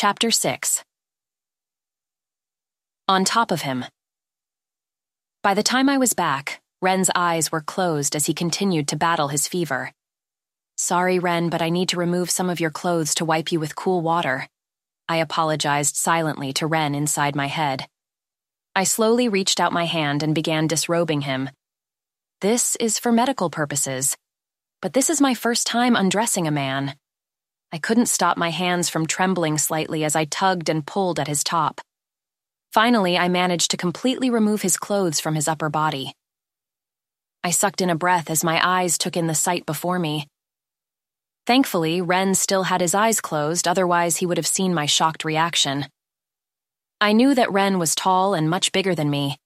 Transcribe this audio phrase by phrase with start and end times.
[0.00, 0.84] Chapter 6
[3.08, 3.84] On top of him.
[5.42, 9.26] By the time I was back, Ren's eyes were closed as he continued to battle
[9.26, 9.90] his fever.
[10.76, 13.74] Sorry, Ren, but I need to remove some of your clothes to wipe you with
[13.74, 14.46] cool water.
[15.08, 17.88] I apologized silently to Ren inside my head.
[18.76, 21.50] I slowly reached out my hand and began disrobing him.
[22.40, 24.16] This is for medical purposes,
[24.80, 26.94] but this is my first time undressing a man.
[27.70, 31.44] I couldn't stop my hands from trembling slightly as I tugged and pulled at his
[31.44, 31.80] top.
[32.72, 36.12] Finally, I managed to completely remove his clothes from his upper body.
[37.44, 40.26] I sucked in a breath as my eyes took in the sight before me.
[41.46, 45.86] Thankfully, Ren still had his eyes closed, otherwise, he would have seen my shocked reaction.
[47.00, 49.36] I knew that Ren was tall and much bigger than me,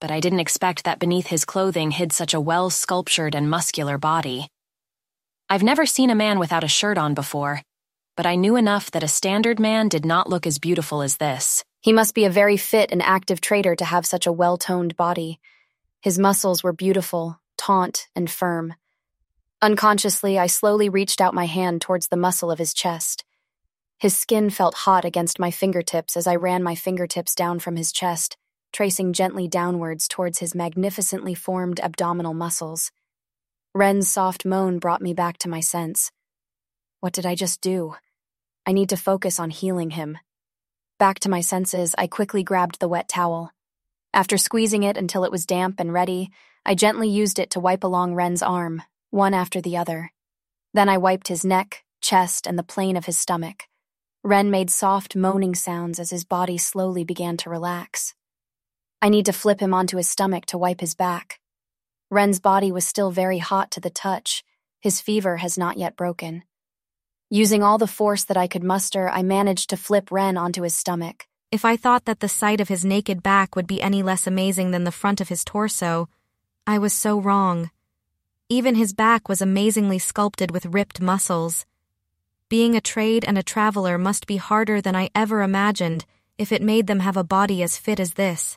[0.00, 3.98] but I didn't expect that beneath his clothing hid such a well sculptured and muscular
[3.98, 4.48] body.
[5.48, 7.62] I've never seen a man without a shirt on before,
[8.18, 11.64] but I knew enough that a standard man did not look as beautiful as this.
[11.80, 14.96] He must be a very fit and active trader to have such a well toned
[14.96, 15.38] body.
[16.00, 18.74] His muscles were beautiful, taut, and firm.
[19.62, 23.24] Unconsciously, I slowly reached out my hand towards the muscle of his chest.
[23.98, 27.92] His skin felt hot against my fingertips as I ran my fingertips down from his
[27.92, 28.36] chest,
[28.72, 32.90] tracing gently downwards towards his magnificently formed abdominal muscles.
[33.76, 36.10] Ren's soft moan brought me back to my sense.
[36.98, 37.94] What did I just do?
[38.68, 40.18] I need to focus on healing him.
[40.98, 43.50] Back to my senses, I quickly grabbed the wet towel.
[44.12, 46.28] After squeezing it until it was damp and ready,
[46.66, 50.12] I gently used it to wipe along Ren's arm, one after the other.
[50.74, 53.62] Then I wiped his neck, chest, and the plane of his stomach.
[54.22, 58.12] Ren made soft, moaning sounds as his body slowly began to relax.
[59.00, 61.40] I need to flip him onto his stomach to wipe his back.
[62.10, 64.44] Ren's body was still very hot to the touch.
[64.78, 66.42] His fever has not yet broken.
[67.30, 70.74] Using all the force that I could muster, I managed to flip Ren onto his
[70.74, 71.26] stomach.
[71.52, 74.70] If I thought that the sight of his naked back would be any less amazing
[74.70, 76.08] than the front of his torso,
[76.66, 77.70] I was so wrong.
[78.48, 81.66] Even his back was amazingly sculpted with ripped muscles.
[82.48, 86.06] Being a trade and a traveler must be harder than I ever imagined
[86.38, 88.56] if it made them have a body as fit as this.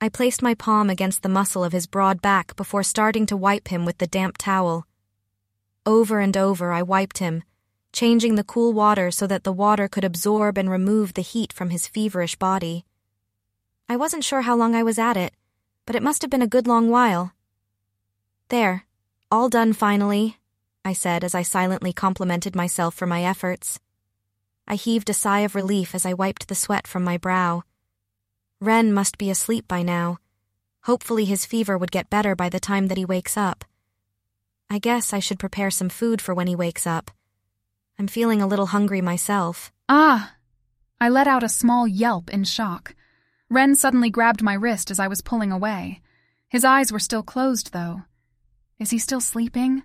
[0.00, 3.68] I placed my palm against the muscle of his broad back before starting to wipe
[3.68, 4.86] him with the damp towel.
[5.84, 7.42] Over and over I wiped him,
[7.92, 11.70] changing the cool water so that the water could absorb and remove the heat from
[11.70, 12.84] his feverish body.
[13.88, 15.32] I wasn't sure how long I was at it,
[15.86, 17.32] but it must have been a good long while.
[18.48, 18.86] There,
[19.30, 20.38] all done finally,
[20.84, 23.80] I said as I silently complimented myself for my efforts.
[24.66, 27.64] I heaved a sigh of relief as I wiped the sweat from my brow.
[28.60, 30.18] Ren must be asleep by now.
[30.84, 33.64] Hopefully his fever would get better by the time that he wakes up.
[34.70, 37.10] I guess I should prepare some food for when he wakes up.
[38.00, 39.70] I'm feeling a little hungry myself.
[39.86, 40.34] Ah!
[41.02, 42.94] I let out a small yelp in shock.
[43.50, 46.00] Ren suddenly grabbed my wrist as I was pulling away.
[46.48, 48.04] His eyes were still closed, though.
[48.78, 49.82] Is he still sleeping?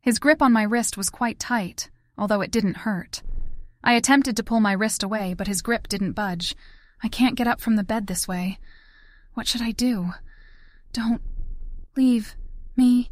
[0.00, 3.22] His grip on my wrist was quite tight, although it didn't hurt.
[3.82, 6.54] I attempted to pull my wrist away, but his grip didn't budge.
[7.02, 8.60] I can't get up from the bed this way.
[9.34, 10.12] What should I do?
[10.92, 11.22] Don't
[11.96, 12.36] leave
[12.76, 13.10] me.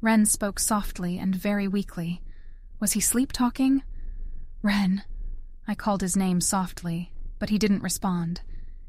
[0.00, 2.22] Ren spoke softly and very weakly.
[2.84, 3.82] Was he sleep talking?
[4.60, 5.04] Ren.
[5.66, 8.42] I called his name softly, but he didn't respond.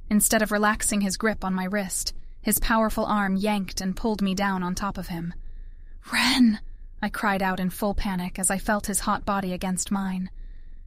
[0.10, 4.36] Instead of relaxing his grip on my wrist, his powerful arm yanked and pulled me
[4.36, 5.34] down on top of him.
[6.12, 6.60] Ren!
[7.02, 10.30] I cried out in full panic as I felt his hot body against mine.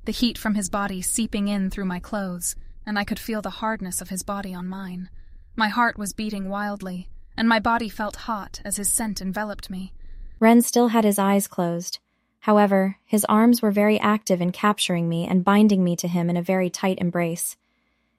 [0.05, 3.49] The heat from his body seeping in through my clothes, and I could feel the
[3.65, 5.09] hardness of his body on mine.
[5.57, 7.09] My heart was beating wildly,
[7.39, 9.95] and my body felt hot as his scent enveloped me.
[10.41, 12.01] Ren still had his eyes closed.
[12.49, 16.37] However, his arms were very active in capturing me and binding me to him in
[16.39, 17.59] a very tight embrace.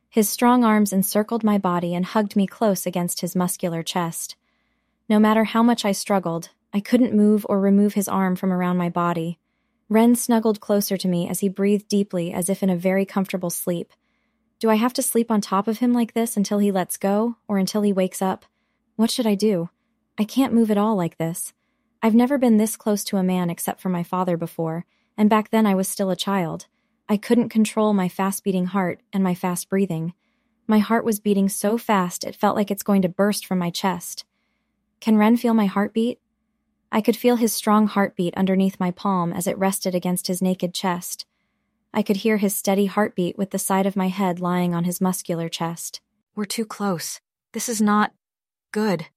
[0.08, 4.36] His strong arms encircled my body and hugged me close against his muscular chest.
[5.10, 8.78] No matter how much I struggled, I couldn't move or remove his arm from around
[8.78, 9.40] my body.
[9.90, 13.50] Ren snuggled closer to me as he breathed deeply as if in a very comfortable
[13.50, 13.94] sleep.
[14.60, 17.38] Do I have to sleep on top of him like this until he lets go,
[17.48, 18.46] or until he wakes up?
[18.96, 19.72] What should I do?
[20.20, 21.52] I can't move at all like this.
[22.02, 24.86] I've never been this close to a man except for my father before,
[25.18, 26.68] and back then I was still a child.
[27.10, 30.14] I couldn't control my fast beating heart and my fast breathing.
[30.66, 33.70] My heart was beating so fast it felt like it's going to burst from my
[33.70, 34.24] chest.
[35.02, 36.20] Can Ren feel my heartbeat?
[36.92, 40.74] I could feel his strong heartbeat underneath my palm as it rested against his naked
[40.74, 41.26] chest.
[41.94, 45.02] I could hear his steady heartbeat with the side of my head lying on his
[45.02, 46.02] muscular chest.
[46.36, 47.20] We're too close.
[47.52, 48.14] This is not
[48.72, 49.08] good.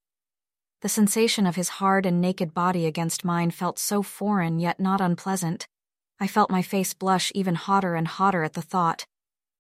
[0.82, 5.00] The sensation of his hard and naked body against mine felt so foreign yet not
[5.00, 5.69] unpleasant.
[6.19, 9.06] I felt my face blush even hotter and hotter at the thought.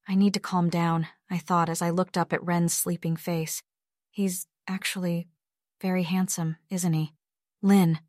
[0.08, 3.62] I need to calm down, I thought as I looked up at Ren's sleeping face.
[4.10, 5.28] He's actually
[5.80, 7.12] very handsome, isn't he?
[7.62, 8.00] Lynn,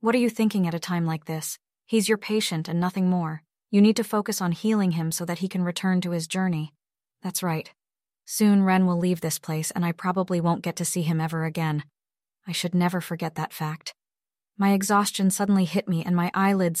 [0.00, 1.58] what are you thinking at a time like this?
[1.84, 3.42] He's your patient and nothing more.
[3.70, 6.72] You need to focus on healing him so that he can return to his journey.
[7.22, 7.70] That's right.
[8.24, 11.44] Soon Ren will leave this place, and I probably won't get to see him ever
[11.44, 11.84] again.
[12.46, 13.94] I should never forget that fact.
[14.56, 16.80] My exhaustion suddenly hit me, and my eyelids